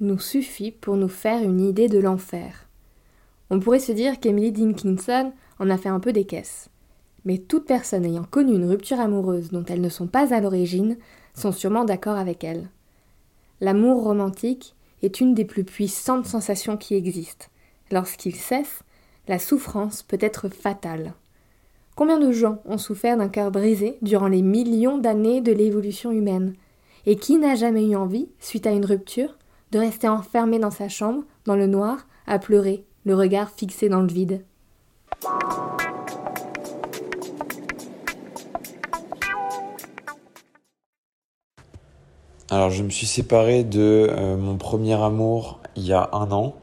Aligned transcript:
nous 0.00 0.18
suffit 0.18 0.70
pour 0.70 0.96
nous 0.96 1.08
faire 1.08 1.42
une 1.42 1.60
idée 1.60 1.88
de 1.88 1.98
l'enfer. 1.98 2.68
On 3.48 3.60
pourrait 3.60 3.80
se 3.80 3.92
dire 3.92 4.20
qu'Emily 4.20 4.52
Dickinson 4.52 5.32
en 5.58 5.70
a 5.70 5.78
fait 5.78 5.88
un 5.88 6.00
peu 6.00 6.12
des 6.12 6.24
caisses. 6.24 6.68
Mais 7.24 7.38
toute 7.38 7.66
personne 7.66 8.04
ayant 8.04 8.24
connu 8.24 8.54
une 8.54 8.68
rupture 8.68 9.00
amoureuse 9.00 9.50
dont 9.50 9.64
elles 9.64 9.80
ne 9.80 9.88
sont 9.88 10.06
pas 10.06 10.34
à 10.34 10.40
l'origine 10.40 10.96
sont 11.34 11.52
sûrement 11.52 11.84
d'accord 11.84 12.16
avec 12.16 12.44
elle. 12.44 12.68
L'amour 13.60 14.02
romantique 14.02 14.74
est 15.02 15.20
une 15.20 15.34
des 15.34 15.44
plus 15.44 15.64
puissantes 15.64 16.26
sensations 16.26 16.76
qui 16.76 16.94
existent. 16.94 17.46
Lorsqu'il 17.90 18.34
cesse, 18.34 18.82
la 19.28 19.38
souffrance 19.38 20.02
peut 20.02 20.18
être 20.20 20.48
fatale. 20.48 21.14
Combien 21.94 22.18
de 22.18 22.30
gens 22.30 22.60
ont 22.66 22.78
souffert 22.78 23.16
d'un 23.16 23.28
cœur 23.28 23.50
brisé 23.50 23.98
durant 24.02 24.28
les 24.28 24.42
millions 24.42 24.98
d'années 24.98 25.40
de 25.40 25.52
l'évolution 25.52 26.10
humaine 26.10 26.54
Et 27.06 27.16
qui 27.16 27.38
n'a 27.38 27.54
jamais 27.54 27.88
eu 27.88 27.96
envie, 27.96 28.28
suite 28.38 28.66
à 28.66 28.72
une 28.72 28.84
rupture, 28.84 29.35
de 29.72 29.78
rester 29.78 30.08
enfermé 30.08 30.58
dans 30.58 30.70
sa 30.70 30.88
chambre, 30.88 31.22
dans 31.44 31.56
le 31.56 31.66
noir, 31.66 32.06
à 32.26 32.38
pleurer, 32.38 32.84
le 33.04 33.14
regard 33.14 33.50
fixé 33.50 33.88
dans 33.88 34.00
le 34.00 34.08
vide 34.08 34.44
Alors 42.48 42.70
je 42.70 42.82
me 42.84 42.90
suis 42.90 43.06
séparé 43.06 43.64
de 43.64 44.08
euh, 44.08 44.36
mon 44.36 44.56
premier 44.56 44.94
amour 44.94 45.58
il 45.74 45.84
y 45.84 45.92
a 45.92 46.08
un 46.12 46.30
an. 46.30 46.54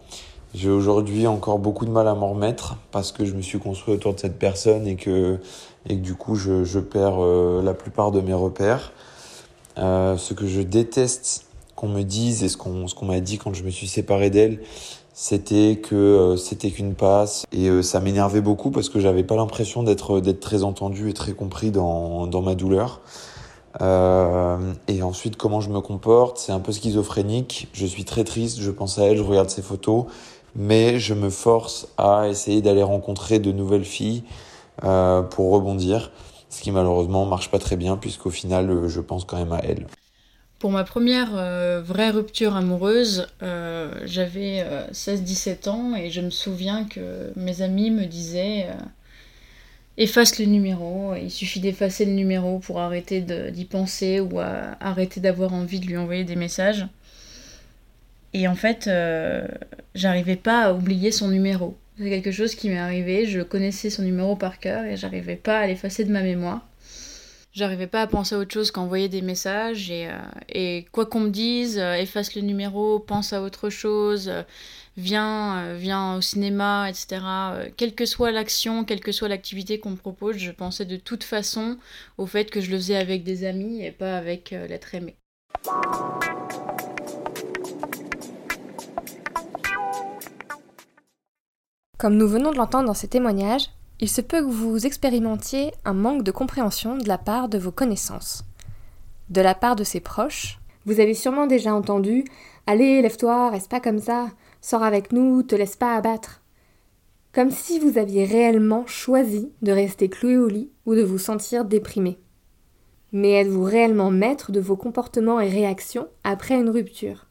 J'ai 0.54 0.70
aujourd'hui 0.70 1.28
encore 1.28 1.60
beaucoup 1.60 1.86
de 1.86 1.92
mal 1.92 2.08
à 2.08 2.16
m'en 2.16 2.30
remettre 2.30 2.78
parce 2.92 3.12
que 3.12 3.26
je 3.26 3.34
me 3.34 3.42
suis 3.42 3.60
construit 3.60 3.94
autour 3.94 4.14
de 4.14 4.20
cette 4.20 4.40
personne 4.40 4.88
et 4.88 4.96
que, 4.96 5.40
et 5.90 5.98
que 5.98 6.02
du 6.02 6.16
coup 6.16 6.36
je, 6.36 6.80
perds 6.80 7.22
euh, 7.22 7.62
la 7.62 7.74
plupart 7.74 8.12
de 8.12 8.22
mes 8.22 8.34
repères. 8.34 8.94
Euh, 9.78 10.16
ce 10.18 10.34
que 10.34 10.48
je 10.48 10.62
déteste 10.62 11.48
qu'on 11.84 11.90
me 11.90 12.04
dise 12.04 12.44
et 12.44 12.48
ce 12.48 12.56
qu'on 12.56 13.06
m'a 13.06 13.20
dit 13.20 13.38
quand 13.38 13.54
je 13.54 13.64
me 13.64 13.70
suis 13.70 13.88
séparé 13.88 14.30
d'elle, 14.30 14.60
c'était 15.14 15.76
que 15.84 15.96
euh, 15.96 16.38
c'était 16.38 16.72
qu'une 16.72 16.96
passe 16.96 17.46
et 17.52 17.84
ça 17.84 18.00
m'énervait 18.00 18.42
beaucoup 18.42 18.72
parce 18.72 18.88
que 18.88 19.02
j'avais 19.02 19.24
pas 19.24 19.36
l'impression 19.36 19.84
d'être 19.84 20.22
d'être 20.22 20.40
très 20.40 20.64
entendu 20.64 21.10
et 21.10 21.14
très 21.14 21.34
compris 21.34 21.72
dans 21.72 22.26
dans 22.28 22.42
ma 22.42 22.56
douleur. 22.56 23.02
Euh, 23.82 24.74
et 24.88 25.02
ensuite, 25.04 25.36
comment 25.36 25.62
je 25.62 25.70
me 25.70 25.82
comporte, 25.82 26.38
c'est 26.38 26.52
un 26.52 26.60
peu 26.60 26.72
schizophrénique. 26.72 27.68
Je 27.74 27.86
suis 27.86 28.06
très 28.06 28.24
triste, 28.24 28.60
je 28.62 28.72
pense 28.72 28.98
à 29.00 29.04
elle, 29.06 29.18
je 29.18 29.24
regarde 29.24 29.50
ses 29.50 29.62
photos, 29.62 30.06
mais 30.56 31.00
je 31.00 31.14
me 31.14 31.30
force 31.30 31.88
à 31.98 32.30
essayer 32.30 32.62
d'aller 32.62 32.84
rencontrer 32.84 33.40
de 33.40 33.52
nouvelles 33.52 33.86
filles 33.86 34.24
euh, 34.84 35.22
pour 35.24 35.52
rebondir, 35.52 36.12
ce 36.50 36.62
qui 36.62 36.72
malheureusement 36.72 37.26
marche 37.26 37.52
pas 37.52 37.60
très 37.60 37.76
bien 37.78 37.98
puisqu'au 37.98 38.30
final, 38.30 38.70
euh, 38.70 38.88
je 38.88 39.02
pense 39.02 39.26
quand 39.26 39.38
même 39.38 39.54
à 39.54 39.60
elle. 39.60 39.88
Pour 40.64 40.72
ma 40.72 40.86
première 40.86 41.36
euh, 41.36 41.82
vraie 41.84 42.10
rupture 42.10 42.56
amoureuse, 42.56 43.28
euh, 43.42 43.92
j'avais 44.06 44.66
16-17 44.94 45.68
ans 45.68 45.94
et 45.94 46.10
je 46.10 46.22
me 46.22 46.30
souviens 46.30 46.86
que 46.86 47.34
mes 47.36 47.62
amis 47.62 47.92
me 47.92 48.06
disaient 48.06 48.68
efface 49.98 50.40
le 50.40 50.46
numéro. 50.46 51.16
Il 51.16 51.30
suffit 51.30 51.60
d'effacer 51.60 52.06
le 52.06 52.14
numéro 52.14 52.60
pour 52.60 52.80
arrêter 52.80 53.20
d'y 53.20 53.66
penser 53.66 54.22
ou 54.22 54.40
arrêter 54.40 55.20
d'avoir 55.20 55.54
envie 55.54 55.82
de 55.82 55.86
lui 55.86 55.98
envoyer 55.98 56.24
des 56.24 56.38
messages. 56.38 56.88
Et 58.32 58.48
en 58.48 58.56
fait, 58.56 58.88
euh, 58.88 59.46
j'arrivais 59.96 60.38
pas 60.38 60.62
à 60.62 60.74
oublier 60.74 61.12
son 61.12 61.28
numéro. 61.28 61.78
C'est 61.98 62.10
quelque 62.10 62.32
chose 62.32 62.56
qui 62.56 62.70
m'est 62.70 62.80
arrivé, 62.80 63.26
je 63.26 63.42
connaissais 63.42 63.90
son 63.90 64.04
numéro 64.04 64.38
par 64.38 64.60
cœur 64.60 64.86
et 64.86 64.96
j'arrivais 64.96 65.36
pas 65.36 65.60
à 65.60 65.68
l'effacer 65.68 66.06
de 66.06 66.12
ma 66.14 66.22
mémoire. 66.22 66.66
J'arrivais 67.54 67.86
pas 67.86 68.02
à 68.02 68.08
penser 68.08 68.34
à 68.34 68.40
autre 68.40 68.52
chose 68.52 68.72
qu'envoyer 68.72 69.10
des 69.10 69.22
messages 69.22 69.92
et, 69.92 70.08
euh, 70.10 70.82
quoi 70.92 71.06
qu'on 71.06 71.20
me 71.20 71.30
dise, 71.30 71.78
euh, 71.78 71.94
efface 71.94 72.34
le 72.34 72.42
numéro, 72.42 72.98
pense 72.98 73.32
à 73.32 73.44
autre 73.44 73.70
chose, 73.70 74.32
viens, 74.98 75.60
euh, 75.60 75.78
viens 75.78 76.16
au 76.16 76.22
cinéma, 76.22 76.90
etc. 76.90 77.22
Quelle 77.78 77.94
que 77.94 78.08
soit 78.08 78.32
l'action, 78.32 78.84
quelle 78.86 79.02
que 79.02 79.12
soit 79.12 79.28
l'activité 79.28 79.80
qu'on 79.80 79.92
me 79.92 79.98
propose, 79.98 80.38
je 80.38 80.50
pensais 80.50 80.86
de 80.86 80.98
toute 80.98 81.24
façon 81.24 81.78
au 82.18 82.26
fait 82.26 82.50
que 82.50 82.60
je 82.60 82.72
le 82.72 82.78
faisais 82.78 82.96
avec 82.96 83.24
des 83.24 83.46
amis 83.46 83.86
et 83.86 83.92
pas 83.92 84.18
avec 84.18 84.50
l'être 84.50 84.96
aimé. 84.96 85.16
Comme 92.00 92.18
nous 92.18 92.28
venons 92.28 92.52
de 92.52 92.58
l'entendre 92.58 92.88
dans 92.88 92.96
ces 92.96 93.08
témoignages, 93.08 93.70
il 94.04 94.10
se 94.10 94.20
peut 94.20 94.42
que 94.42 94.52
vous 94.52 94.86
expérimentiez 94.86 95.72
un 95.86 95.94
manque 95.94 96.24
de 96.24 96.32
compréhension 96.32 96.98
de 96.98 97.08
la 97.08 97.18
part 97.18 97.48
de 97.48 97.58
vos 97.58 97.72
connaissances. 97.72 98.44
De 99.30 99.40
la 99.40 99.56
part 99.56 99.78
de 99.78 99.86
ses 99.86 100.02
proches, 100.02 100.60
vous 100.86 101.00
avez 101.00 101.14
sûrement 101.14 101.48
déjà 101.48 101.74
entendu 101.74 102.26
Allez, 102.68 103.02
lève-toi, 103.02 103.50
reste 103.50 103.72
pas 103.72 103.80
comme 103.80 104.00
ça, 104.00 104.28
Sors 104.60 104.84
avec 104.84 105.14
nous, 105.14 105.42
te 105.42 105.56
laisse 105.56 105.78
pas 105.78 105.96
abattre. 105.96 106.42
Comme 107.32 107.50
si 107.50 107.80
vous 107.80 107.98
aviez 107.98 108.26
réellement 108.26 108.86
choisi 108.88 109.54
de 109.62 109.72
rester 109.72 110.10
cloué 110.10 110.38
au 110.38 110.50
lit 110.50 110.70
ou 110.86 110.96
de 110.96 111.02
vous 111.02 111.18
sentir 111.18 111.64
déprimé. 111.64 112.18
Mais 113.14 113.32
êtes-vous 113.32 113.64
réellement 113.64 114.12
maître 114.12 114.52
de 114.52 114.60
vos 114.60 114.76
comportements 114.76 115.40
et 115.40 115.48
réactions 115.48 116.10
après 116.26 116.56
une 116.56 116.70
rupture? 116.70 117.28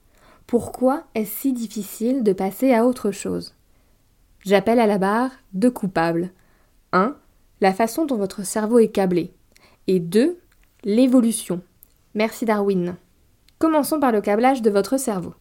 Pourquoi 0.46 1.04
est-ce 1.14 1.40
si 1.40 1.52
difficile 1.52 2.22
de 2.22 2.32
passer 2.32 2.72
à 2.72 2.86
autre 2.86 3.10
chose? 3.10 3.54
J'appelle 4.42 4.80
à 4.80 4.86
la 4.86 4.96
barre 4.96 5.32
deux 5.52 5.70
coupables. 5.70 6.32
1. 6.92 7.16
La 7.62 7.72
façon 7.72 8.04
dont 8.04 8.16
votre 8.16 8.44
cerveau 8.44 8.78
est 8.78 8.88
câblé. 8.88 9.32
Et 9.86 9.98
2. 9.98 10.38
L'évolution. 10.84 11.62
Merci 12.14 12.44
Darwin. 12.44 12.96
Commençons 13.58 13.98
par 13.98 14.12
le 14.12 14.20
câblage 14.20 14.60
de 14.60 14.70
votre 14.70 14.98
cerveau. 14.98 15.32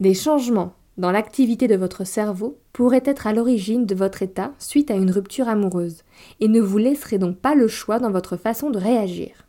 Des 0.00 0.12
changements 0.12 0.74
dans 0.98 1.10
l'activité 1.10 1.68
de 1.68 1.76
votre 1.76 2.04
cerveau 2.04 2.58
pourrait 2.72 3.02
être 3.04 3.26
à 3.26 3.32
l'origine 3.32 3.86
de 3.86 3.94
votre 3.94 4.22
état 4.22 4.52
suite 4.58 4.90
à 4.90 4.94
une 4.94 5.10
rupture 5.10 5.48
amoureuse, 5.48 6.02
et 6.40 6.48
ne 6.48 6.60
vous 6.60 6.78
laisserait 6.78 7.18
donc 7.18 7.38
pas 7.38 7.54
le 7.54 7.66
choix 7.66 7.98
dans 7.98 8.10
votre 8.10 8.36
façon 8.36 8.70
de 8.70 8.78
réagir. 8.78 9.46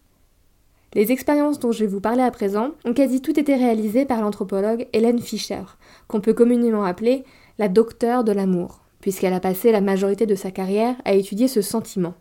Les 0.93 1.11
expériences 1.11 1.59
dont 1.59 1.73
je 1.73 1.81
vais 1.81 1.91
vous 1.91 1.99
parler 1.99 2.23
à 2.23 2.31
présent 2.31 2.71
ont 2.85 2.93
quasi 2.93 3.21
toutes 3.21 3.37
été 3.37 3.55
réalisées 3.55 4.05
par 4.05 4.21
l'anthropologue 4.21 4.87
Hélène 4.93 5.19
Fischer, 5.19 5.63
qu'on 6.07 6.21
peut 6.21 6.33
communément 6.33 6.85
appeler 6.85 7.25
la 7.59 7.67
docteure 7.67 8.23
de 8.23 8.31
l'amour, 8.31 8.84
puisqu'elle 9.05 9.33
a 9.33 9.39
passé 9.39 9.71
la 9.71 9.81
majorité 9.81 10.25
de 10.25 10.33
sa 10.33 10.49
carrière 10.49 10.95
à 11.05 11.13
étudier 11.13 11.47
ce 11.47 11.61
sentiment. 11.61 12.15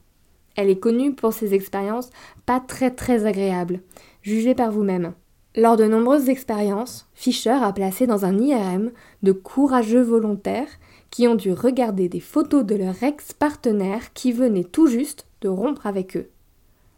Elle 0.55 0.69
est 0.69 0.79
connue 0.79 1.15
pour 1.15 1.33
ses 1.33 1.55
expériences 1.55 2.11
pas 2.45 2.61
très 2.61 2.91
très 2.91 3.25
agréables, 3.25 3.81
jugez 4.21 4.55
par 4.55 4.71
vous-même. 4.71 5.15
Lors 5.57 5.79
de 5.79 5.87
nombreuses 5.87 6.29
expériences, 6.29 7.09
Fischer 7.15 7.57
a 7.63 7.73
placé 7.73 8.07
dans 8.07 8.27
un 8.27 8.37
IRM 8.37 8.93
de 9.23 9.33
courageux 9.33 10.03
volontaires 10.03 10.69
qui 11.09 11.27
ont 11.27 11.37
dû 11.37 11.55
regarder 11.55 12.11
des 12.11 12.21
photos 12.21 12.67
de 12.67 12.75
leur 12.75 13.03
ex-partenaire 13.03 14.13
qui 14.13 14.33
venait 14.33 14.63
tout 14.63 14.87
juste 14.87 15.27
de 15.41 15.49
rompre 15.49 15.87
avec 15.87 16.19
eux. 16.19 16.29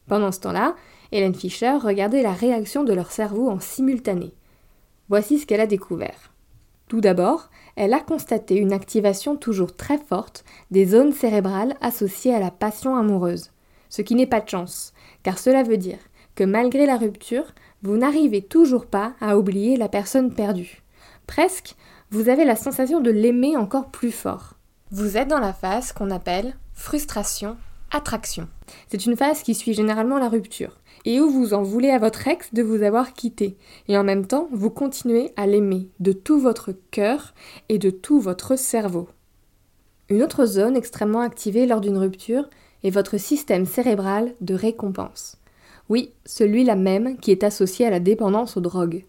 Pendant 0.08 0.32
ce 0.32 0.40
temps-là, 0.40 0.74
Hélène 1.12 1.36
Fischer 1.36 1.76
regardait 1.80 2.24
la 2.24 2.32
réaction 2.32 2.82
de 2.82 2.92
leur 2.92 3.12
cerveau 3.12 3.48
en 3.48 3.60
simultané. 3.60 4.32
Voici 5.08 5.38
ce 5.38 5.46
qu'elle 5.46 5.60
a 5.60 5.68
découvert. 5.68 6.32
Tout 6.88 7.00
d'abord, 7.00 7.50
elle 7.74 7.94
a 7.94 8.00
constaté 8.00 8.56
une 8.56 8.72
activation 8.72 9.36
toujours 9.36 9.74
très 9.74 9.98
forte 9.98 10.44
des 10.70 10.86
zones 10.86 11.12
cérébrales 11.12 11.74
associées 11.80 12.34
à 12.34 12.38
la 12.38 12.50
passion 12.50 12.96
amoureuse, 12.96 13.50
ce 13.88 14.02
qui 14.02 14.14
n'est 14.14 14.26
pas 14.26 14.40
de 14.40 14.48
chance, 14.48 14.92
car 15.22 15.38
cela 15.38 15.62
veut 15.62 15.78
dire 15.78 15.98
que 16.36 16.44
malgré 16.44 16.86
la 16.86 16.96
rupture, 16.96 17.54
vous 17.82 17.96
n'arrivez 17.96 18.42
toujours 18.42 18.86
pas 18.86 19.14
à 19.20 19.36
oublier 19.36 19.76
la 19.76 19.88
personne 19.88 20.32
perdue. 20.32 20.82
Presque, 21.26 21.74
vous 22.10 22.28
avez 22.28 22.44
la 22.44 22.56
sensation 22.56 23.00
de 23.00 23.10
l'aimer 23.10 23.56
encore 23.56 23.90
plus 23.90 24.12
fort. 24.12 24.54
Vous 24.92 25.16
êtes 25.16 25.28
dans 25.28 25.40
la 25.40 25.52
phase 25.52 25.92
qu'on 25.92 26.10
appelle 26.10 26.56
frustration, 26.72 27.56
attraction. 27.90 28.48
C'est 28.88 29.06
une 29.06 29.16
phase 29.16 29.42
qui 29.42 29.54
suit 29.54 29.74
généralement 29.74 30.18
la 30.18 30.28
rupture, 30.28 30.78
et 31.04 31.20
où 31.20 31.30
vous 31.30 31.54
en 31.54 31.62
voulez 31.62 31.90
à 31.90 31.98
votre 31.98 32.26
ex 32.28 32.52
de 32.52 32.62
vous 32.62 32.82
avoir 32.82 33.12
quitté, 33.12 33.56
et 33.88 33.96
en 33.96 34.04
même 34.04 34.26
temps 34.26 34.48
vous 34.52 34.70
continuez 34.70 35.32
à 35.36 35.46
l'aimer 35.46 35.88
de 36.00 36.12
tout 36.12 36.40
votre 36.40 36.72
cœur 36.90 37.34
et 37.68 37.78
de 37.78 37.90
tout 37.90 38.20
votre 38.20 38.56
cerveau. 38.56 39.08
Une 40.08 40.22
autre 40.22 40.46
zone 40.46 40.76
extrêmement 40.76 41.20
activée 41.20 41.66
lors 41.66 41.80
d'une 41.80 41.98
rupture 41.98 42.48
est 42.84 42.90
votre 42.90 43.18
système 43.18 43.66
cérébral 43.66 44.34
de 44.40 44.54
récompense. 44.54 45.38
Oui, 45.88 46.12
celui-là 46.24 46.76
même 46.76 47.16
qui 47.18 47.30
est 47.30 47.44
associé 47.44 47.86
à 47.86 47.90
la 47.90 48.00
dépendance 48.00 48.56
aux 48.56 48.60
drogues. 48.60 49.04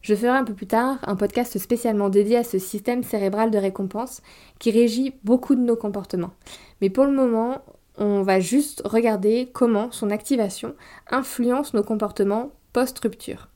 Je 0.00 0.14
ferai 0.14 0.28
un 0.28 0.44
peu 0.44 0.54
plus 0.54 0.66
tard 0.66 0.98
un 1.02 1.16
podcast 1.16 1.58
spécialement 1.58 2.08
dédié 2.08 2.36
à 2.36 2.44
ce 2.44 2.58
système 2.58 3.02
cérébral 3.02 3.50
de 3.50 3.58
récompense 3.58 4.22
qui 4.58 4.70
régit 4.70 5.14
beaucoup 5.24 5.54
de 5.54 5.60
nos 5.60 5.76
comportements. 5.76 6.32
Mais 6.80 6.90
pour 6.90 7.04
le 7.04 7.12
moment, 7.12 7.62
on 7.98 8.22
va 8.22 8.40
juste 8.40 8.82
regarder 8.84 9.50
comment 9.52 9.90
son 9.90 10.10
activation 10.10 10.74
influence 11.10 11.74
nos 11.74 11.82
comportements 11.82 12.52
post-rupture. 12.72 13.48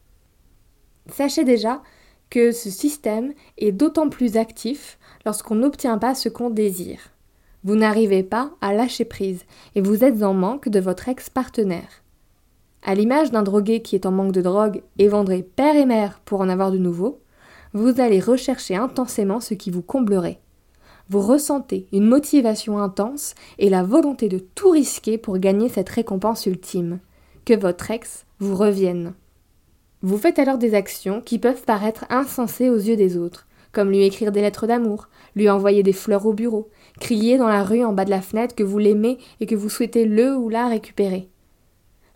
Sachez 1.08 1.44
déjà 1.44 1.82
que 2.30 2.52
ce 2.52 2.70
système 2.70 3.32
est 3.58 3.72
d'autant 3.72 4.08
plus 4.08 4.36
actif 4.36 4.98
lorsqu'on 5.24 5.56
n'obtient 5.56 5.98
pas 5.98 6.14
ce 6.14 6.28
qu'on 6.28 6.50
désire. 6.50 7.10
Vous 7.64 7.76
n'arrivez 7.76 8.22
pas 8.22 8.50
à 8.60 8.72
lâcher 8.72 9.04
prise 9.04 9.44
et 9.74 9.80
vous 9.80 10.02
êtes 10.02 10.22
en 10.22 10.34
manque 10.34 10.68
de 10.68 10.80
votre 10.80 11.08
ex-partenaire. 11.08 12.02
À 12.82 12.94
l'image 12.94 13.30
d'un 13.30 13.44
drogué 13.44 13.82
qui 13.82 13.94
est 13.94 14.06
en 14.06 14.10
manque 14.10 14.32
de 14.32 14.42
drogue 14.42 14.82
et 14.98 15.06
vendrait 15.06 15.42
père 15.42 15.76
et 15.76 15.86
mère 15.86 16.20
pour 16.24 16.40
en 16.40 16.48
avoir 16.48 16.72
de 16.72 16.78
nouveau, 16.78 17.20
vous 17.72 18.00
allez 18.00 18.18
rechercher 18.18 18.74
intensément 18.74 19.40
ce 19.40 19.54
qui 19.54 19.70
vous 19.70 19.82
comblerait. 19.82 20.40
Vous 21.08 21.20
ressentez 21.20 21.86
une 21.92 22.06
motivation 22.06 22.78
intense 22.78 23.34
et 23.58 23.68
la 23.68 23.82
volonté 23.82 24.28
de 24.28 24.38
tout 24.38 24.70
risquer 24.70 25.18
pour 25.18 25.38
gagner 25.38 25.68
cette 25.68 25.88
récompense 25.88 26.46
ultime, 26.46 27.00
que 27.44 27.54
votre 27.54 27.90
ex 27.90 28.24
vous 28.38 28.56
revienne. 28.56 29.14
Vous 30.02 30.18
faites 30.18 30.38
alors 30.38 30.58
des 30.58 30.74
actions 30.74 31.20
qui 31.20 31.38
peuvent 31.38 31.64
paraître 31.64 32.06
insensées 32.10 32.70
aux 32.70 32.76
yeux 32.76 32.96
des 32.96 33.16
autres, 33.16 33.46
comme 33.72 33.90
lui 33.90 34.02
écrire 34.02 34.32
des 34.32 34.40
lettres 34.40 34.66
d'amour, 34.66 35.08
lui 35.34 35.48
envoyer 35.48 35.82
des 35.82 35.92
fleurs 35.92 36.26
au 36.26 36.32
bureau, 36.32 36.68
crier 37.00 37.38
dans 37.38 37.48
la 37.48 37.62
rue 37.62 37.84
en 37.84 37.92
bas 37.92 38.04
de 38.04 38.10
la 38.10 38.20
fenêtre 38.20 38.54
que 38.54 38.62
vous 38.62 38.78
l'aimez 38.78 39.18
et 39.40 39.46
que 39.46 39.54
vous 39.54 39.68
souhaitez 39.68 40.04
le 40.04 40.36
ou 40.36 40.48
la 40.48 40.68
récupérer. 40.68 41.28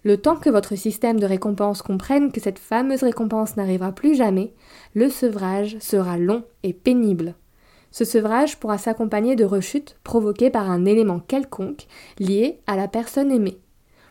Le 0.04 0.16
temps 0.16 0.36
que 0.36 0.50
votre 0.50 0.76
système 0.76 1.18
de 1.18 1.26
récompense 1.26 1.82
comprenne 1.82 2.30
que 2.30 2.40
cette 2.40 2.60
fameuse 2.60 3.02
récompense 3.02 3.56
n'arrivera 3.56 3.90
plus 3.90 4.14
jamais, 4.14 4.52
le 4.94 5.10
sevrage 5.10 5.76
sera 5.80 6.16
long 6.16 6.44
et 6.62 6.72
pénible. 6.72 7.34
Ce 7.90 8.04
sevrage 8.04 8.58
pourra 8.58 8.78
s'accompagner 8.78 9.36
de 9.36 9.44
rechutes 9.44 9.96
provoquées 10.04 10.50
par 10.50 10.70
un 10.70 10.84
élément 10.84 11.20
quelconque 11.20 11.86
lié 12.18 12.60
à 12.66 12.76
la 12.76 12.88
personne 12.88 13.30
aimée. 13.30 13.58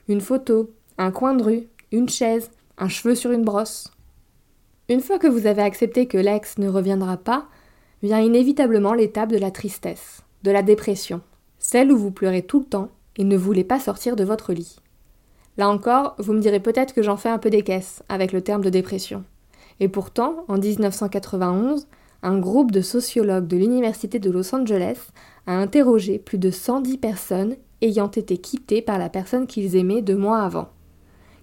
Une 0.08 0.22
photo, 0.22 0.72
un 0.98 1.12
coin 1.12 1.34
de 1.34 1.44
rue, 1.44 1.68
une 1.92 2.10
chaise, 2.10 2.52
un 2.78 2.90
cheveu 2.90 3.16
sur 3.16 3.32
une 3.32 3.44
brosse. 3.44 3.92
Une 4.90 5.02
fois 5.02 5.20
que 5.20 5.28
vous 5.28 5.48
avez 5.48 5.62
accepté 5.62 6.08
que 6.08 6.18
l'ex 6.18 6.58
ne 6.58 6.70
reviendra 6.70 7.18
pas, 7.18 7.48
vient 8.04 8.20
inévitablement 8.20 8.94
l'étape 8.94 9.32
de 9.32 9.38
la 9.38 9.52
tristesse, 9.52 10.22
de 10.44 10.52
la 10.52 10.62
dépression, 10.62 11.22
celle 11.60 11.92
où 11.92 11.98
vous 11.98 12.12
pleurez 12.12 12.44
tout 12.44 12.60
le 12.60 12.66
temps 12.66 12.90
et 13.18 13.24
ne 13.24 13.38
voulez 13.38 13.64
pas 13.64 13.80
sortir 13.80 14.16
de 14.16 14.24
votre 14.24 14.54
lit. 14.54 14.78
Là 15.58 15.70
encore, 15.70 16.16
vous 16.20 16.34
me 16.34 16.42
direz 16.42 16.60
peut-être 16.60 16.94
que 16.94 17.02
j'en 17.02 17.18
fais 17.18 17.30
un 17.30 17.38
peu 17.38 17.50
des 17.50 17.64
caisses 17.64 18.04
avec 18.10 18.32
le 18.32 18.42
terme 18.42 18.64
de 18.64 18.70
dépression. 18.70 19.24
Et 19.80 19.88
pourtant, 19.88 20.46
en 20.48 20.58
1991, 20.58 21.88
un 22.26 22.40
groupe 22.40 22.72
de 22.72 22.82
sociologues 22.82 23.46
de 23.46 23.56
l'Université 23.56 24.18
de 24.18 24.32
Los 24.32 24.54
Angeles 24.56 25.12
a 25.46 25.56
interrogé 25.56 26.18
plus 26.18 26.40
de 26.40 26.50
110 26.50 26.98
personnes 26.98 27.56
ayant 27.82 28.10
été 28.10 28.40
quittées 28.40 28.82
par 28.82 28.98
la 28.98 29.10
personne 29.10 29.46
qu'ils 29.46 29.76
aimaient 29.76 30.02
deux 30.02 30.18
mois 30.18 30.42
avant. 30.42 30.70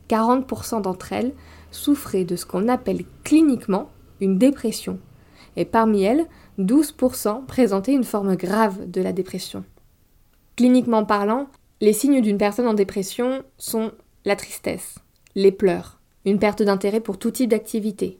40% 0.08 0.82
d'entre 0.82 1.12
elles 1.12 1.34
souffraient 1.70 2.24
de 2.24 2.34
ce 2.34 2.44
qu'on 2.44 2.66
appelle 2.66 3.04
cliniquement 3.22 3.90
une 4.20 4.38
dépression, 4.38 4.98
et 5.54 5.64
parmi 5.64 6.02
elles, 6.02 6.26
12% 6.58 7.46
présentaient 7.46 7.94
une 7.94 8.02
forme 8.02 8.34
grave 8.34 8.90
de 8.90 9.00
la 9.00 9.12
dépression. 9.12 9.64
Cliniquement 10.56 11.04
parlant, 11.04 11.46
les 11.80 11.92
signes 11.92 12.20
d'une 12.20 12.38
personne 12.38 12.66
en 12.66 12.74
dépression 12.74 13.44
sont 13.56 13.92
la 14.24 14.34
tristesse, 14.34 14.96
les 15.36 15.52
pleurs, 15.52 16.00
une 16.24 16.40
perte 16.40 16.62
d'intérêt 16.62 17.00
pour 17.00 17.18
tout 17.18 17.30
type 17.30 17.50
d'activité. 17.50 18.18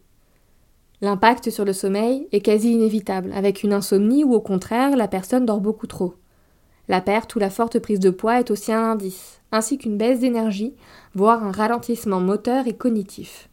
L'impact 1.03 1.51
sur 1.51 1.65
le 1.65 1.73
sommeil 1.73 2.29
est 2.31 2.43
quasi 2.43 2.71
inévitable, 2.71 3.33
avec 3.35 3.65
une 3.65 3.73
insomnie 3.73 4.23
ou 4.23 4.35
au 4.35 4.41
contraire 4.41 4.97
la 4.97 5.09
personne 5.09 5.45
dort 5.45 5.61
beaucoup 5.61 5.89
trop. 5.89 6.15
La 6.87 7.01
perte 7.01 7.35
ou 7.35 7.41
la 7.41 7.51
forte 7.51 7.81
prise 7.81 7.99
de 7.99 8.11
poids 8.11 8.39
est 8.39 8.53
aussi 8.53 8.73
un 8.73 8.93
indice, 8.93 9.41
ainsi 9.51 9.79
qu'une 9.79 9.99
baisse 9.99 10.21
d'énergie, 10.21 10.75
voire 11.17 11.43
un 11.43 11.51
ralentissement 11.51 12.21
moteur 12.21 12.69
et 12.69 12.77
cognitif. 12.77 13.49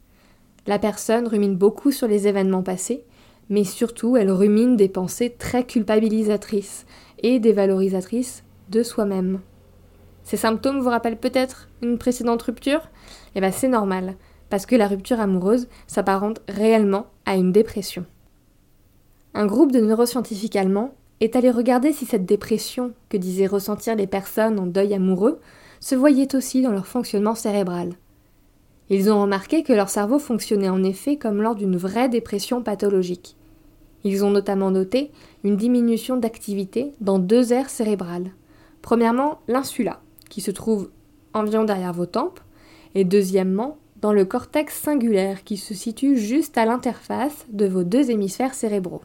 La 0.67 0.77
personne 0.77 1.27
rumine 1.27 1.55
beaucoup 1.55 1.91
sur 1.91 2.07
les 2.07 2.27
événements 2.27 2.61
passés, 2.61 3.03
mais 3.49 3.63
surtout 3.63 4.15
elle 4.15 4.29
rumine 4.29 4.75
des 4.75 4.89
pensées 4.89 5.35
très 5.35 5.63
culpabilisatrices 5.63 6.85
et 7.23 7.39
dévalorisatrices 7.39 8.43
de 8.69 8.83
soi-même. 8.83 9.39
Ces 10.23 10.37
symptômes 10.37 10.81
vous 10.81 10.89
rappellent 10.89 11.17
peut-être 11.17 11.67
une 11.81 11.97
précédente 11.97 12.43
rupture? 12.43 12.81
Eh 13.33 13.41
bien 13.41 13.51
c'est 13.51 13.67
normal, 13.67 14.17
parce 14.51 14.67
que 14.67 14.75
la 14.75 14.87
rupture 14.87 15.19
amoureuse 15.19 15.67
s'apparente 15.87 16.41
réellement 16.47 17.07
une 17.35 17.51
dépression. 17.51 18.05
Un 19.33 19.45
groupe 19.45 19.71
de 19.71 19.79
neuroscientifiques 19.79 20.55
allemands 20.55 20.93
est 21.21 21.35
allé 21.35 21.51
regarder 21.51 21.91
si 21.93 22.05
cette 22.05 22.25
dépression 22.25 22.93
que 23.09 23.17
disaient 23.17 23.45
ressentir 23.45 23.95
les 23.95 24.07
personnes 24.07 24.59
en 24.59 24.65
deuil 24.65 24.93
amoureux 24.93 25.39
se 25.79 25.95
voyait 25.95 26.35
aussi 26.35 26.61
dans 26.61 26.71
leur 26.71 26.87
fonctionnement 26.87 27.35
cérébral. 27.35 27.93
Ils 28.89 29.11
ont 29.11 29.21
remarqué 29.21 29.63
que 29.63 29.73
leur 29.73 29.89
cerveau 29.89 30.17
fonctionnait 30.17 30.69
en 30.69 30.83
effet 30.83 31.17
comme 31.17 31.41
lors 31.41 31.55
d'une 31.55 31.77
vraie 31.77 32.09
dépression 32.09 32.63
pathologique. 32.63 33.35
Ils 34.03 34.23
ont 34.23 34.31
notamment 34.31 34.71
noté 34.71 35.11
une 35.43 35.57
diminution 35.57 36.17
d'activité 36.17 36.93
dans 37.01 37.19
deux 37.19 37.53
aires 37.53 37.69
cérébrales. 37.69 38.31
Premièrement, 38.81 39.41
l'insula, 39.47 40.01
qui 40.29 40.41
se 40.41 40.51
trouve 40.51 40.89
environ 41.33 41.65
derrière 41.65 41.93
vos 41.93 42.05
tempes, 42.05 42.39
et 42.95 43.03
deuxièmement, 43.03 43.77
dans 44.01 44.13
le 44.13 44.25
cortex 44.25 44.79
singulaire 44.79 45.43
qui 45.43 45.57
se 45.57 45.73
situe 45.73 46.17
juste 46.17 46.57
à 46.57 46.65
l'interface 46.65 47.45
de 47.49 47.67
vos 47.67 47.83
deux 47.83 48.11
hémisphères 48.11 48.53
cérébraux. 48.53 49.01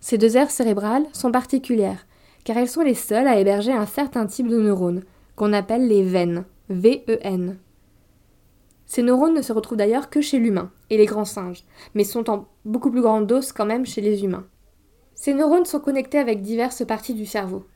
Ces 0.00 0.18
deux 0.18 0.36
aires 0.36 0.50
cérébrales 0.50 1.06
sont 1.12 1.32
particulières, 1.32 2.06
car 2.44 2.56
elles 2.56 2.68
sont 2.68 2.82
les 2.82 2.94
seules 2.94 3.26
à 3.26 3.38
héberger 3.38 3.72
un 3.72 3.86
certain 3.86 4.26
type 4.26 4.48
de 4.48 4.60
neurones, 4.60 5.02
qu'on 5.36 5.52
appelle 5.52 5.88
les 5.88 6.02
veines, 6.02 6.44
V-E-N. 6.68 7.58
Ces 8.86 9.02
neurones 9.02 9.34
ne 9.34 9.42
se 9.42 9.52
retrouvent 9.52 9.78
d'ailleurs 9.78 10.10
que 10.10 10.20
chez 10.20 10.38
l'humain 10.38 10.70
et 10.90 10.96
les 10.96 11.06
grands 11.06 11.24
singes, 11.24 11.64
mais 11.94 12.04
sont 12.04 12.28
en 12.30 12.48
beaucoup 12.64 12.90
plus 12.90 13.02
grande 13.02 13.26
dose 13.26 13.52
quand 13.52 13.66
même 13.66 13.86
chez 13.86 14.00
les 14.00 14.24
humains. 14.24 14.46
Ces 15.14 15.34
neurones 15.34 15.66
sont 15.66 15.80
connectés 15.80 16.18
avec 16.18 16.42
diverses 16.42 16.84
parties 16.86 17.14
du 17.14 17.26
cerveau, 17.26 17.66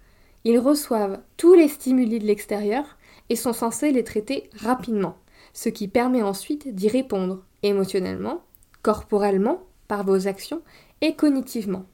ils 0.44 0.58
reçoivent 0.58 1.20
tous 1.38 1.54
les 1.54 1.68
stimuli 1.68 2.18
de 2.18 2.26
l'extérieur 2.26 2.84
et 3.30 3.36
sont 3.36 3.54
censés 3.54 3.92
les 3.92 4.04
traiter 4.04 4.50
rapidement, 4.60 5.16
ce 5.54 5.70
qui 5.70 5.88
permet 5.88 6.22
ensuite 6.22 6.74
d'y 6.74 6.88
répondre 6.88 7.42
émotionnellement, 7.62 8.42
corporellement, 8.82 9.62
par 9.88 10.04
vos 10.04 10.28
actions 10.28 10.60
et 11.00 11.14
cognitivement. 11.14 11.86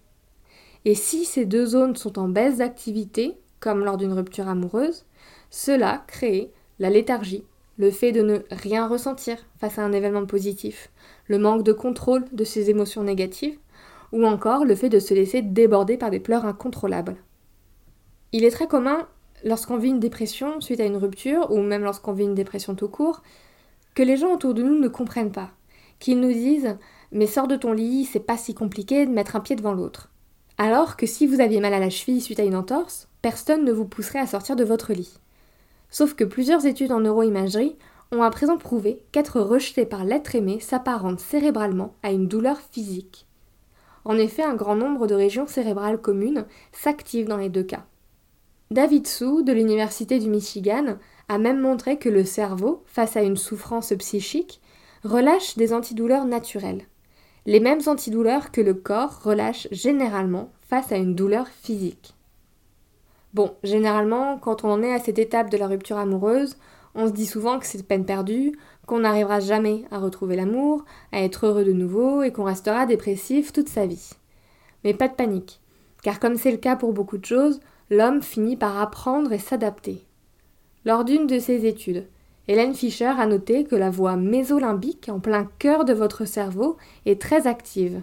Et 0.85 0.95
si 0.95 1.25
ces 1.25 1.45
deux 1.45 1.67
zones 1.67 1.95
sont 1.95 2.19
en 2.19 2.29
baisse 2.29 2.57
d'activité, 2.57 3.37
comme 3.61 3.85
lors 3.85 3.99
d'une 3.99 4.15
rupture 4.15 4.49
amoureuse, 4.49 5.05
cela 5.51 6.03
crée 6.07 6.51
la 6.79 6.91
léthargie, 6.91 7.45
le 7.77 7.91
fait 7.91 8.13
de 8.13 8.23
ne 8.23 8.39
rien 8.51 8.89
ressentir 8.89 9.37
face 9.59 9.79
à 9.79 9.85
un 9.85 9.93
événement 9.93 10.27
positif, 10.27 10.91
le 11.29 11.39
manque 11.39 11.63
de 11.63 11.73
contrôle 11.73 12.25
de 12.33 12.45
ses 12.45 12.71
émotions 12.71 13.03
négatives, 13.03 13.59
ou 14.13 14.25
encore 14.25 14.65
le 14.65 14.75
fait 14.75 14.89
de 14.89 14.99
se 14.99 15.15
laisser 15.15 15.43
déborder 15.43 15.97
par 15.97 16.11
des 16.11 16.21
pleurs 16.21 16.45
incontrôlables. 16.45 17.17
Il 18.33 18.45
est 18.45 18.51
très 18.51 18.67
commun, 18.67 19.07
lorsqu'on 19.45 19.77
vit 19.77 19.89
une 19.89 20.01
dépression 20.01 20.61
suite 20.61 20.81
à 20.81 20.85
une 20.85 20.97
rupture, 20.97 21.51
ou 21.53 21.61
même 21.61 21.85
lorsqu'on 21.85 22.13
vit 22.13 22.25
une 22.25 22.35
dépression 22.35 22.75
tout 22.75 22.89
court, 22.89 23.23
que 23.95 24.03
les 24.03 24.17
gens 24.17 24.33
autour 24.33 24.55
de 24.55 24.63
nous 24.63 24.79
ne 24.79 24.89
comprennent 24.89 25.33
pas, 25.33 25.51
qu'ils 25.99 26.21
nous 26.21 26.33
disent 26.33 26.77
Mais 27.13 27.27
sors 27.27 27.49
de 27.49 27.57
ton 27.57 27.73
lit, 27.73 28.05
c'est 28.05 28.21
pas 28.21 28.37
si 28.37 28.55
compliqué 28.55 29.07
de 29.07 29.11
mettre 29.11 29.37
un 29.37 29.41
pied 29.41 29.57
devant 29.57 29.73
l'autre. 29.73 30.11
Alors 30.59 30.97
que 30.97 31.07
si 31.07 31.27
vous 31.27 31.41
aviez 31.41 31.61
mal 31.61 31.73
à 31.73 31.79
la 31.79 31.91
cheville 31.91 32.21
suite 32.21 32.41
à 32.41 32.45
une 32.45 32.57
entorse, 32.57 33.09
personne 33.23 33.65
ne 33.65 33.73
vous 33.73 33.87
pousserait 33.87 34.19
à 34.19 34.27
sortir 34.27 34.57
de 34.57 34.65
votre 34.65 34.93
lit. 34.93 35.15
Sauf 35.91 36.15
que 36.15 36.25
plusieurs 36.25 36.67
études 36.67 36.93
en 36.93 37.01
neuroimagerie 37.01 37.77
ont 38.13 38.23
à 38.23 38.31
présent 38.31 38.59
prouvé 38.59 39.03
qu'être 39.13 39.41
rejeté 39.41 39.87
par 39.87 40.05
l'être 40.05 40.35
aimé 40.35 40.61
s'apparente 40.61 41.21
cérébralement 41.21 41.95
à 42.03 42.11
une 42.11 42.29
douleur 42.29 42.59
physique. 42.59 43.27
En 44.05 44.17
effet, 44.17 44.43
un 44.43 44.55
grand 44.55 44.77
nombre 44.77 45.07
de 45.07 45.15
régions 45.15 45.47
cérébrales 45.47 46.01
communes 46.01 46.47
s'activent 46.73 47.29
dans 47.29 47.37
les 47.37 47.49
deux 47.49 47.63
cas. 47.63 47.85
David 48.71 49.07
Sue, 49.07 49.43
de 49.43 49.53
l'Université 49.53 50.19
du 50.19 50.29
Michigan, 50.29 50.97
a 51.31 51.39
même 51.39 51.61
montré 51.61 51.97
que 51.97 52.09
le 52.09 52.25
cerveau, 52.25 52.83
face 52.87 53.17
à 53.17 53.23
une 53.23 53.37
souffrance 53.37 53.93
psychique, 53.97 54.61
relâche 55.05 55.57
des 55.57 55.73
antidouleurs 55.73 56.25
naturelles. 56.25 56.83
Les 57.47 57.61
mêmes 57.61 57.83
antidouleurs 57.87 58.51
que 58.51 58.61
le 58.61 58.75
corps 58.75 59.23
relâche 59.23 59.69
généralement 59.71 60.51
face 60.61 60.91
à 60.91 60.97
une 60.97 61.15
douleur 61.15 61.47
physique. 61.47 62.17
Bon, 63.33 63.55
généralement, 63.63 64.39
quand 64.39 64.65
on 64.65 64.73
en 64.73 64.83
est 64.83 64.93
à 64.93 64.99
cette 64.99 65.21
étape 65.21 65.51
de 65.51 65.57
la 65.57 65.69
rupture 65.69 65.99
amoureuse, 65.99 66.57
on 66.97 67.07
se 67.07 67.13
dit 67.13 67.27
souvent 67.27 67.61
que 67.61 67.67
c'est 67.67 67.87
peine 67.87 68.05
perdue, 68.05 68.59
qu'on 68.89 68.99
n'arrivera 68.99 69.39
jamais 69.39 69.85
à 69.93 70.01
retrouver 70.01 70.35
l'amour, 70.35 70.85
à 71.13 71.23
être 71.23 71.47
heureux 71.47 71.65
de 71.65 71.73
nouveau 71.73 72.25
et 72.25 72.33
qu'on 72.33 72.43
restera 72.43 72.87
dépressif 72.87 73.53
toute 73.53 73.69
sa 73.69 73.87
vie. 73.87 74.11
Mais 74.83 74.95
pas 74.95 75.07
de 75.07 75.15
panique, 75.15 75.61
car 76.03 76.19
comme 76.19 76.37
c'est 76.37 76.51
le 76.51 76.57
cas 76.57 76.75
pour 76.75 76.93
beaucoup 76.93 77.19
de 77.19 77.25
choses, 77.25 77.61
l'homme 77.89 78.21
finit 78.21 78.57
par 78.57 78.81
apprendre 78.81 79.33
et 79.33 79.39
s'adapter. 79.39 80.05
Lors 80.87 81.05
d'une 81.05 81.27
de 81.27 81.39
ses 81.39 81.67
études, 81.67 82.07
Hélène 82.49 82.75
Fischer 82.75 83.13
a 83.19 83.27
noté 83.27 83.65
que 83.65 83.77
la 83.77 83.91
voie 83.91 84.17
mésolimbique, 84.17 85.11
en 85.11 85.21
plein 85.21 85.47
cœur 85.59 85.85
de 85.85 85.93
votre 85.93 86.25
cerveau, 86.25 86.79
est 87.05 87.21
très 87.21 87.47
active. 87.47 88.03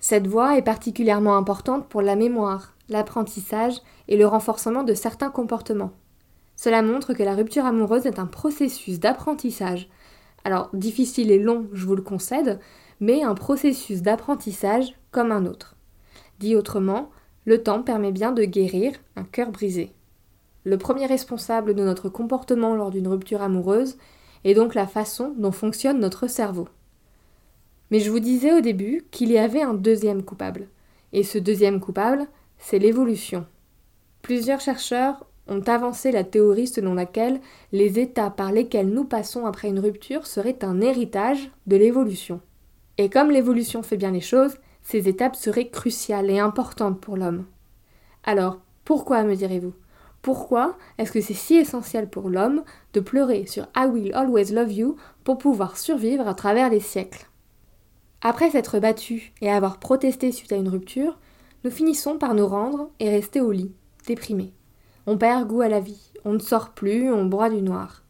Cette 0.00 0.26
voie 0.26 0.56
est 0.56 0.62
particulièrement 0.62 1.36
importante 1.36 1.88
pour 1.88 2.00
la 2.00 2.16
mémoire, 2.16 2.74
l'apprentissage 2.88 3.74
et 4.08 4.16
le 4.16 4.26
renforcement 4.26 4.82
de 4.82 4.94
certains 4.94 5.28
comportements. 5.28 5.92
Cela 6.56 6.80
montre 6.80 7.12
que 7.12 7.22
la 7.22 7.34
rupture 7.34 7.66
amoureuse 7.66 8.06
est 8.06 8.18
un 8.18 8.26
processus 8.26 8.98
d'apprentissage. 8.98 9.90
Alors 10.44 10.70
difficile 10.72 11.30
et 11.30 11.38
long, 11.38 11.68
je 11.74 11.84
vous 11.84 11.96
le 11.96 12.02
concède, 12.02 12.60
mais 12.98 13.22
un 13.22 13.34
processus 13.34 14.00
d'apprentissage 14.00 14.94
comme 15.10 15.32
un 15.32 15.44
autre. 15.44 15.76
Dit 16.38 16.56
autrement, 16.56 17.10
le 17.44 17.62
temps 17.62 17.82
permet 17.82 18.12
bien 18.12 18.32
de 18.32 18.44
guérir 18.44 18.94
un 19.16 19.24
cœur 19.24 19.50
brisé. 19.50 19.92
Le 20.64 20.76
premier 20.76 21.06
responsable 21.06 21.74
de 21.74 21.82
notre 21.82 22.08
comportement 22.08 22.74
lors 22.74 22.90
d'une 22.90 23.08
rupture 23.08 23.42
amoureuse 23.42 23.96
est 24.44 24.54
donc 24.54 24.74
la 24.74 24.86
façon 24.86 25.34
dont 25.36 25.52
fonctionne 25.52 26.00
notre 26.00 26.26
cerveau. 26.26 26.68
Mais 27.90 28.00
je 28.00 28.10
vous 28.10 28.20
disais 28.20 28.52
au 28.52 28.60
début 28.60 29.04
qu'il 29.10 29.30
y 29.30 29.38
avait 29.38 29.62
un 29.62 29.74
deuxième 29.74 30.22
coupable. 30.22 30.68
Et 31.12 31.24
ce 31.24 31.38
deuxième 31.38 31.80
coupable, 31.80 32.26
c'est 32.58 32.78
l'évolution. 32.78 33.46
Plusieurs 34.22 34.60
chercheurs 34.60 35.26
ont 35.48 35.62
avancé 35.62 36.12
la 36.12 36.22
théorie 36.22 36.68
selon 36.68 36.94
laquelle 36.94 37.40
les 37.72 37.98
états 37.98 38.30
par 38.30 38.52
lesquels 38.52 38.88
nous 38.88 39.04
passons 39.04 39.46
après 39.46 39.68
une 39.68 39.80
rupture 39.80 40.26
seraient 40.26 40.64
un 40.64 40.80
héritage 40.80 41.50
de 41.66 41.76
l'évolution. 41.76 42.40
Et 42.98 43.08
comme 43.08 43.30
l'évolution 43.30 43.82
fait 43.82 43.96
bien 43.96 44.12
les 44.12 44.20
choses, 44.20 44.56
ces 44.82 45.08
étapes 45.08 45.36
seraient 45.36 45.68
cruciales 45.68 46.30
et 46.30 46.38
importantes 46.38 47.00
pour 47.00 47.16
l'homme. 47.16 47.46
Alors, 48.24 48.58
pourquoi 48.84 49.24
me 49.24 49.34
direz-vous? 49.34 49.72
Pourquoi 50.22 50.76
est-ce 50.98 51.12
que 51.12 51.20
c'est 51.20 51.34
si 51.34 51.54
essentiel 51.54 52.08
pour 52.08 52.28
l'homme 52.28 52.62
de 52.92 53.00
pleurer 53.00 53.46
sur 53.46 53.66
I 53.74 53.86
will 53.86 54.12
always 54.14 54.52
love 54.52 54.72
you 54.72 54.96
pour 55.24 55.38
pouvoir 55.38 55.78
survivre 55.78 56.28
à 56.28 56.34
travers 56.34 56.68
les 56.68 56.80
siècles? 56.80 57.26
Après 58.20 58.50
s'être 58.50 58.78
battu 58.80 59.32
et 59.40 59.50
avoir 59.50 59.78
protesté 59.78 60.30
suite 60.30 60.52
à 60.52 60.56
une 60.56 60.68
rupture, 60.68 61.18
nous 61.64 61.70
finissons 61.70 62.18
par 62.18 62.34
nous 62.34 62.46
rendre 62.46 62.90
et 63.00 63.08
rester 63.08 63.40
au 63.40 63.50
lit, 63.50 63.72
déprimés. 64.06 64.52
On 65.06 65.16
perd 65.16 65.48
goût 65.48 65.62
à 65.62 65.68
la 65.68 65.80
vie, 65.80 66.12
on 66.26 66.34
ne 66.34 66.38
sort 66.38 66.70
plus, 66.70 67.10
on 67.10 67.24
broie 67.24 67.48
du 67.48 67.62
noir. 67.62 68.02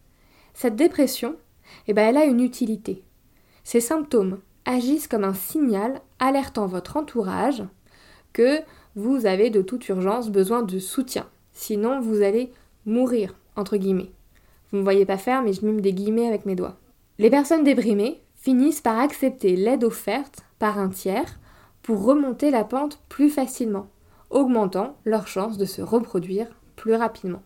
Cette 0.52 0.74
dépression, 0.74 1.36
eh 1.86 1.94
ben, 1.94 2.08
elle 2.08 2.16
a 2.16 2.24
une 2.24 2.40
utilité. 2.40 3.04
Ces 3.62 3.80
symptômes 3.80 4.40
agissent 4.64 5.06
comme 5.06 5.24
un 5.24 5.34
signal 5.34 6.00
alertant 6.18 6.66
votre 6.66 6.96
entourage 6.96 7.62
que 8.32 8.60
vous 8.96 9.26
avez 9.26 9.50
de 9.50 9.62
toute 9.62 9.88
urgence 9.88 10.28
besoin 10.30 10.62
de 10.62 10.78
soutien. 10.80 11.26
Sinon, 11.60 12.00
vous 12.00 12.22
allez 12.22 12.50
mourir, 12.86 13.34
entre 13.54 13.76
guillemets. 13.76 14.10
Vous 14.70 14.76
ne 14.76 14.78
me 14.78 14.82
voyez 14.82 15.04
pas 15.04 15.18
faire, 15.18 15.42
mais 15.42 15.52
je 15.52 15.62
mime 15.62 15.82
des 15.82 15.92
guillemets 15.92 16.26
avec 16.26 16.46
mes 16.46 16.54
doigts. 16.54 16.78
Les 17.18 17.28
personnes 17.28 17.64
déprimées 17.64 18.22
finissent 18.34 18.80
par 18.80 18.98
accepter 18.98 19.56
l'aide 19.56 19.84
offerte 19.84 20.42
par 20.58 20.78
un 20.78 20.88
tiers 20.88 21.38
pour 21.82 22.02
remonter 22.02 22.50
la 22.50 22.64
pente 22.64 22.98
plus 23.10 23.28
facilement, 23.28 23.88
augmentant 24.30 24.96
leur 25.04 25.26
chance 25.26 25.58
de 25.58 25.66
se 25.66 25.82
reproduire 25.82 26.46
plus 26.76 26.94
rapidement. 26.94 27.42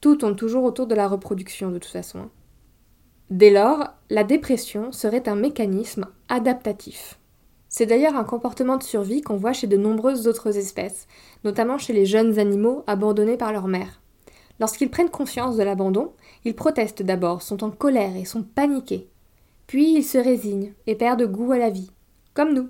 Tout 0.00 0.16
tourne 0.16 0.34
toujours 0.34 0.64
autour 0.64 0.86
de 0.86 0.94
la 0.94 1.06
reproduction 1.06 1.70
de 1.70 1.78
toute 1.78 1.92
façon. 1.92 2.20
Hein. 2.20 2.30
Dès 3.28 3.50
lors, 3.50 3.90
la 4.08 4.24
dépression 4.24 4.92
serait 4.92 5.28
un 5.28 5.36
mécanisme 5.36 6.06
adaptatif. 6.30 7.18
C'est 7.76 7.86
d'ailleurs 7.86 8.14
un 8.14 8.22
comportement 8.22 8.76
de 8.76 8.84
survie 8.84 9.20
qu'on 9.20 9.36
voit 9.36 9.52
chez 9.52 9.66
de 9.66 9.76
nombreuses 9.76 10.28
autres 10.28 10.58
espèces, 10.58 11.08
notamment 11.42 11.76
chez 11.76 11.92
les 11.92 12.06
jeunes 12.06 12.38
animaux 12.38 12.84
abandonnés 12.86 13.36
par 13.36 13.52
leur 13.52 13.66
mère. 13.66 14.00
Lorsqu'ils 14.60 14.92
prennent 14.92 15.10
conscience 15.10 15.56
de 15.56 15.64
l'abandon, 15.64 16.12
ils 16.44 16.54
protestent 16.54 17.02
d'abord, 17.02 17.42
sont 17.42 17.64
en 17.64 17.72
colère 17.72 18.14
et 18.14 18.24
sont 18.24 18.44
paniqués. 18.44 19.08
Puis 19.66 19.92
ils 19.92 20.04
se 20.04 20.18
résignent 20.18 20.72
et 20.86 20.94
perdent 20.94 21.26
goût 21.26 21.50
à 21.50 21.58
la 21.58 21.70
vie, 21.70 21.90
comme 22.32 22.54
nous. 22.54 22.68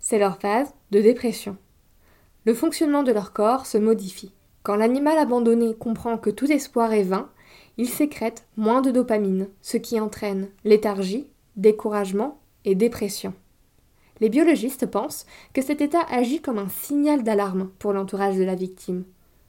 C'est 0.00 0.18
leur 0.18 0.40
phase 0.40 0.74
de 0.90 1.00
dépression. 1.00 1.56
Le 2.44 2.52
fonctionnement 2.52 3.04
de 3.04 3.12
leur 3.12 3.32
corps 3.32 3.66
se 3.66 3.78
modifie. 3.78 4.34
Quand 4.64 4.74
l'animal 4.74 5.18
abandonné 5.18 5.76
comprend 5.76 6.18
que 6.18 6.30
tout 6.30 6.50
espoir 6.50 6.92
est 6.92 7.04
vain, 7.04 7.30
il 7.76 7.88
sécrète 7.88 8.48
moins 8.56 8.80
de 8.80 8.90
dopamine, 8.90 9.46
ce 9.62 9.76
qui 9.76 10.00
entraîne 10.00 10.48
léthargie, 10.64 11.28
découragement 11.54 12.40
et 12.64 12.74
dépression. 12.74 13.32
Les 14.20 14.28
biologistes 14.28 14.86
pensent 14.86 15.26
que 15.54 15.62
cet 15.62 15.80
état 15.80 16.04
agit 16.10 16.40
comme 16.40 16.58
un 16.58 16.68
signal 16.68 17.22
d'alarme 17.22 17.70
pour 17.78 17.92
l'entourage 17.92 18.36
de 18.36 18.44
la 18.44 18.54
victime. 18.54 19.04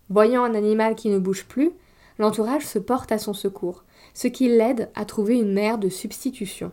Voyant 0.09 0.43
un 0.43 0.55
animal 0.55 0.95
qui 0.95 1.09
ne 1.09 1.19
bouge 1.19 1.45
plus, 1.45 1.71
l'entourage 2.19 2.65
se 2.65 2.79
porte 2.79 3.11
à 3.11 3.17
son 3.17 3.33
secours, 3.33 3.83
ce 4.13 4.27
qui 4.27 4.47
l'aide 4.47 4.89
à 4.95 5.05
trouver 5.05 5.39
une 5.39 5.53
mère 5.53 5.77
de 5.77 5.89
substitution. 5.89 6.71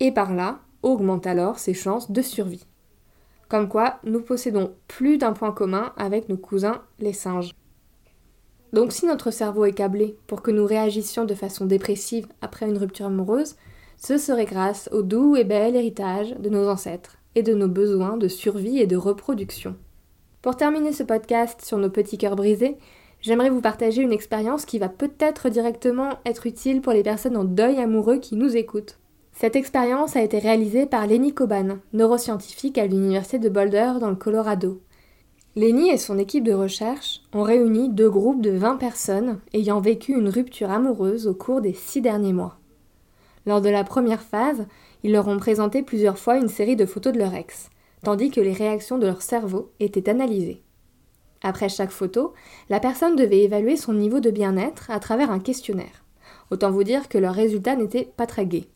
Et 0.00 0.12
par 0.12 0.34
là, 0.34 0.60
augmente 0.82 1.26
alors 1.26 1.58
ses 1.58 1.74
chances 1.74 2.10
de 2.10 2.22
survie. 2.22 2.66
Comme 3.48 3.68
quoi, 3.68 3.98
nous 4.04 4.20
possédons 4.20 4.74
plus 4.86 5.18
d'un 5.18 5.32
point 5.32 5.52
commun 5.52 5.92
avec 5.96 6.28
nos 6.28 6.36
cousins 6.36 6.82
les 6.98 7.12
singes. 7.12 7.54
Donc 8.72 8.92
si 8.92 9.06
notre 9.06 9.30
cerveau 9.30 9.64
est 9.64 9.72
câblé 9.72 10.16
pour 10.26 10.42
que 10.42 10.50
nous 10.50 10.66
réagissions 10.66 11.24
de 11.24 11.34
façon 11.34 11.64
dépressive 11.64 12.26
après 12.42 12.68
une 12.68 12.76
rupture 12.76 13.06
amoureuse, 13.06 13.56
ce 13.98 14.16
serait 14.16 14.44
grâce 14.44 14.88
au 14.92 15.02
doux 15.02 15.34
et 15.34 15.44
bel 15.44 15.74
héritage 15.74 16.34
de 16.38 16.48
nos 16.48 16.68
ancêtres 16.68 17.18
et 17.34 17.42
de 17.42 17.52
nos 17.52 17.68
besoins 17.68 18.16
de 18.16 18.28
survie 18.28 18.78
et 18.78 18.86
de 18.86 18.96
reproduction. 18.96 19.74
Pour 20.40 20.56
terminer 20.56 20.92
ce 20.92 21.02
podcast 21.02 21.62
sur 21.62 21.78
nos 21.78 21.90
petits 21.90 22.16
cœurs 22.16 22.36
brisés, 22.36 22.76
j'aimerais 23.20 23.50
vous 23.50 23.60
partager 23.60 24.02
une 24.02 24.12
expérience 24.12 24.64
qui 24.64 24.78
va 24.78 24.88
peut-être 24.88 25.48
directement 25.48 26.10
être 26.24 26.46
utile 26.46 26.80
pour 26.80 26.92
les 26.92 27.02
personnes 27.02 27.36
en 27.36 27.44
deuil 27.44 27.78
amoureux 27.78 28.18
qui 28.18 28.36
nous 28.36 28.56
écoutent. 28.56 28.98
Cette 29.32 29.56
expérience 29.56 30.14
a 30.14 30.22
été 30.22 30.38
réalisée 30.38 30.86
par 30.86 31.06
Lenny 31.06 31.34
Coban, 31.34 31.78
neuroscientifique 31.92 32.78
à 32.78 32.86
l'université 32.86 33.40
de 33.40 33.48
Boulder 33.48 33.94
dans 34.00 34.10
le 34.10 34.16
Colorado. 34.16 34.80
Lenny 35.56 35.90
et 35.90 35.98
son 35.98 36.18
équipe 36.18 36.44
de 36.44 36.52
recherche 36.52 37.22
ont 37.32 37.42
réuni 37.42 37.88
deux 37.88 38.10
groupes 38.10 38.42
de 38.42 38.50
20 38.50 38.76
personnes 38.76 39.40
ayant 39.54 39.80
vécu 39.80 40.12
une 40.12 40.28
rupture 40.28 40.70
amoureuse 40.70 41.26
au 41.26 41.34
cours 41.34 41.60
des 41.60 41.72
six 41.72 42.00
derniers 42.00 42.32
mois. 42.32 42.57
Lors 43.46 43.60
de 43.60 43.68
la 43.68 43.84
première 43.84 44.22
phase, 44.22 44.66
ils 45.02 45.12
leur 45.12 45.28
ont 45.28 45.38
présenté 45.38 45.82
plusieurs 45.82 46.18
fois 46.18 46.36
une 46.36 46.48
série 46.48 46.76
de 46.76 46.86
photos 46.86 47.12
de 47.12 47.18
leur 47.18 47.34
ex, 47.34 47.70
tandis 48.02 48.30
que 48.30 48.40
les 48.40 48.52
réactions 48.52 48.98
de 48.98 49.06
leur 49.06 49.22
cerveau 49.22 49.72
étaient 49.80 50.08
analysées. 50.08 50.62
Après 51.42 51.68
chaque 51.68 51.90
photo, 51.90 52.34
la 52.68 52.80
personne 52.80 53.16
devait 53.16 53.44
évaluer 53.44 53.76
son 53.76 53.92
niveau 53.92 54.20
de 54.20 54.30
bien-être 54.30 54.90
à 54.90 54.98
travers 54.98 55.30
un 55.30 55.38
questionnaire. 55.38 56.04
Autant 56.50 56.70
vous 56.70 56.84
dire 56.84 57.08
que 57.08 57.18
leurs 57.18 57.34
résultats 57.34 57.76
n'étaient 57.76 58.10
pas 58.16 58.26
très 58.26 58.46
gais. 58.46 58.68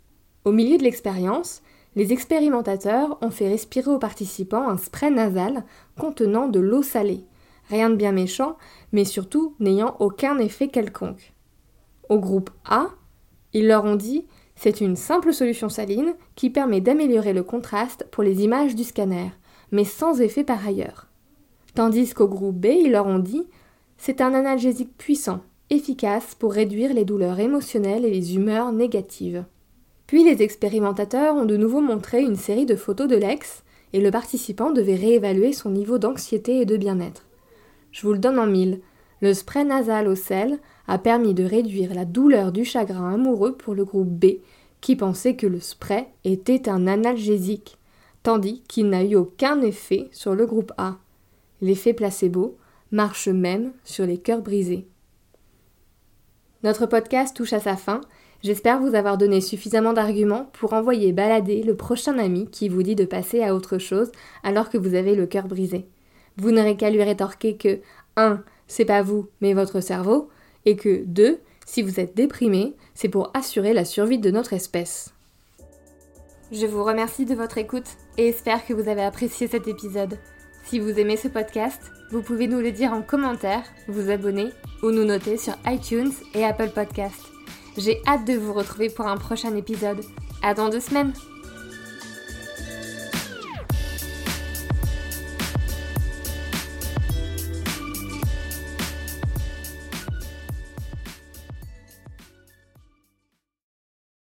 Au 0.44 0.52
milieu 0.52 0.78
de 0.78 0.82
l'expérience, 0.82 1.62
les 1.94 2.12
expérimentateurs 2.12 3.18
ont 3.20 3.30
fait 3.30 3.48
respirer 3.48 3.90
aux 3.90 3.98
participants 3.98 4.68
un 4.68 4.76
spray 4.76 5.10
nasal 5.10 5.64
contenant 5.98 6.48
de 6.48 6.60
l'eau 6.60 6.82
salée. 6.82 7.24
Rien 7.68 7.90
de 7.90 7.96
bien 7.96 8.12
méchant, 8.12 8.56
mais 8.92 9.04
surtout 9.04 9.54
n'ayant 9.60 9.96
aucun 9.98 10.38
effet 10.38 10.68
quelconque. 10.68 11.32
Au 12.08 12.18
groupe 12.18 12.50
A, 12.64 12.88
ils 13.52 13.66
leur 13.66 13.84
ont 13.84 13.96
dit 13.96 14.26
c'est 14.62 14.80
une 14.80 14.94
simple 14.94 15.34
solution 15.34 15.68
saline 15.68 16.14
qui 16.36 16.48
permet 16.48 16.80
d'améliorer 16.80 17.32
le 17.32 17.42
contraste 17.42 18.06
pour 18.12 18.22
les 18.22 18.44
images 18.44 18.76
du 18.76 18.84
scanner, 18.84 19.32
mais 19.72 19.82
sans 19.82 20.20
effet 20.20 20.44
par 20.44 20.64
ailleurs. 20.64 21.08
Tandis 21.74 22.14
qu'au 22.14 22.28
groupe 22.28 22.60
B, 22.60 22.66
ils 22.66 22.92
leur 22.92 23.08
ont 23.08 23.18
dit 23.18 23.44
c'est 23.98 24.20
un 24.20 24.32
analgésique 24.32 24.96
puissant, 24.96 25.40
efficace 25.68 26.36
pour 26.36 26.52
réduire 26.52 26.94
les 26.94 27.04
douleurs 27.04 27.40
émotionnelles 27.40 28.04
et 28.04 28.10
les 28.10 28.36
humeurs 28.36 28.70
négatives. 28.70 29.44
Puis 30.06 30.22
les 30.22 30.42
expérimentateurs 30.44 31.34
ont 31.34 31.44
de 31.44 31.56
nouveau 31.56 31.80
montré 31.80 32.22
une 32.22 32.36
série 32.36 32.66
de 32.66 32.76
photos 32.76 33.08
de 33.08 33.16
l'ex 33.16 33.64
et 33.92 34.00
le 34.00 34.12
participant 34.12 34.70
devait 34.70 34.94
réévaluer 34.94 35.52
son 35.52 35.70
niveau 35.70 35.98
d'anxiété 35.98 36.60
et 36.60 36.66
de 36.66 36.76
bien-être. 36.76 37.26
Je 37.90 38.06
vous 38.06 38.12
le 38.12 38.20
donne 38.20 38.38
en 38.38 38.46
mille. 38.46 38.80
Le 39.22 39.34
spray 39.34 39.64
nasal 39.64 40.06
au 40.06 40.14
sel 40.14 40.60
a 40.88 40.98
permis 40.98 41.34
de 41.34 41.44
réduire 41.44 41.94
la 41.94 42.04
douleur 42.04 42.52
du 42.52 42.64
chagrin 42.64 43.14
amoureux 43.14 43.56
pour 43.56 43.74
le 43.74 43.84
groupe 43.84 44.10
B 44.10 44.38
qui 44.80 44.96
pensait 44.96 45.36
que 45.36 45.46
le 45.46 45.60
spray 45.60 46.08
était 46.24 46.68
un 46.68 46.86
analgésique, 46.86 47.78
tandis 48.22 48.62
qu'il 48.68 48.88
n'a 48.88 49.04
eu 49.04 49.14
aucun 49.14 49.60
effet 49.62 50.08
sur 50.12 50.34
le 50.34 50.44
groupe 50.46 50.72
A. 50.76 50.98
L'effet 51.60 51.94
placebo 51.94 52.56
marche 52.90 53.28
même 53.28 53.72
sur 53.84 54.06
les 54.06 54.18
cœurs 54.18 54.42
brisés. 54.42 54.86
Notre 56.64 56.86
podcast 56.86 57.36
touche 57.36 57.52
à 57.52 57.60
sa 57.60 57.76
fin 57.76 58.00
J'espère 58.42 58.80
vous 58.80 58.96
avoir 58.96 59.18
donné 59.18 59.40
suffisamment 59.40 59.92
d'arguments 59.92 60.50
pour 60.52 60.72
envoyer 60.72 61.12
balader 61.12 61.62
le 61.62 61.76
prochain 61.76 62.18
ami 62.18 62.48
qui 62.50 62.68
vous 62.68 62.82
dit 62.82 62.96
de 62.96 63.04
passer 63.04 63.40
à 63.40 63.54
autre 63.54 63.78
chose 63.78 64.10
alors 64.42 64.68
que 64.68 64.78
vous 64.78 64.94
avez 64.94 65.14
le 65.14 65.26
cœur 65.26 65.46
brisé. 65.46 65.86
Vous 66.38 66.50
n'aurez 66.50 66.76
qu'à 66.76 66.90
lui 66.90 67.04
rétorquer 67.04 67.56
que 67.56 67.78
1. 68.16 68.42
C'est 68.66 68.84
pas 68.84 69.02
vous, 69.02 69.28
mais 69.40 69.54
votre 69.54 69.80
cerveau, 69.80 70.28
et 70.66 70.76
que 70.76 71.04
2. 71.04 71.38
Si 71.66 71.82
vous 71.82 72.00
êtes 72.00 72.16
déprimé, 72.16 72.74
c'est 72.94 73.08
pour 73.08 73.30
assurer 73.34 73.72
la 73.72 73.84
survie 73.84 74.18
de 74.18 74.30
notre 74.30 74.52
espèce. 74.52 75.14
Je 76.50 76.66
vous 76.66 76.84
remercie 76.84 77.24
de 77.24 77.34
votre 77.34 77.58
écoute 77.58 77.86
et 78.18 78.28
espère 78.28 78.66
que 78.66 78.74
vous 78.74 78.88
avez 78.88 79.02
apprécié 79.02 79.48
cet 79.48 79.68
épisode. 79.68 80.18
Si 80.64 80.78
vous 80.78 80.98
aimez 80.98 81.16
ce 81.16 81.28
podcast, 81.28 81.80
vous 82.10 82.22
pouvez 82.22 82.46
nous 82.46 82.60
le 82.60 82.72
dire 82.72 82.92
en 82.92 83.02
commentaire, 83.02 83.64
vous 83.88 84.10
abonner 84.10 84.50
ou 84.82 84.90
nous 84.90 85.04
noter 85.04 85.38
sur 85.38 85.54
iTunes 85.66 86.12
et 86.34 86.44
Apple 86.44 86.70
Podcasts. 86.70 87.32
J'ai 87.78 88.02
hâte 88.06 88.26
de 88.26 88.34
vous 88.34 88.52
retrouver 88.52 88.90
pour 88.90 89.06
un 89.06 89.16
prochain 89.16 89.56
épisode. 89.56 90.02
À 90.42 90.54
dans 90.54 90.68
deux 90.68 90.80
semaines 90.80 91.14